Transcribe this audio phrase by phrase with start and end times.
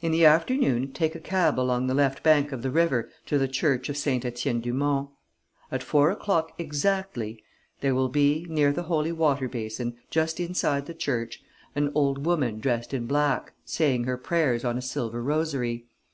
[0.00, 3.46] "In the afternoon, take a cab along the left bank of the river to the
[3.46, 5.10] church of Saint Étienne du Mont.
[5.70, 7.42] At four o'clock exactly,
[7.82, 11.42] there will be, near the holy water basin, just inside the church,
[11.74, 15.84] an old woman dressed in black, saying her prayers on a silver rosary.